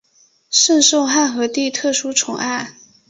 [0.49, 2.73] 甚受汉和帝特殊宠爱。